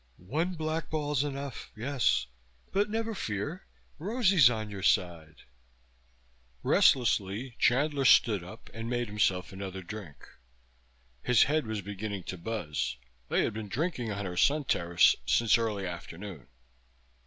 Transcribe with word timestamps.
"One 0.17 0.55
blackball's 0.55 1.23
enough, 1.23 1.71
yes, 1.75 2.25
but 2.71 2.89
never 2.89 3.13
fear. 3.13 3.67
Rosie's 3.99 4.49
on 4.49 4.71
your 4.71 4.81
side." 4.81 5.43
Restlessly 6.63 7.55
Chandler 7.59 8.03
stood 8.05 8.43
up 8.43 8.71
and 8.73 8.89
made 8.89 9.09
himself 9.09 9.51
another 9.53 9.83
drink. 9.83 10.27
His 11.21 11.43
head 11.43 11.67
was 11.67 11.81
beginning 11.81 12.23
to 12.23 12.37
buzz. 12.39 12.97
They 13.29 13.43
had 13.43 13.53
been 13.53 13.69
drinking 13.69 14.11
on 14.11 14.25
her 14.25 14.37
sun 14.37 14.63
terrace 14.63 15.15
since 15.27 15.55
early 15.59 15.85
afternoon. 15.85 16.47